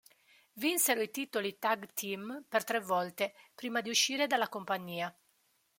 [0.53, 5.15] Vinsero i titoli tag team per tre volte prima di uscire dalla compagnia.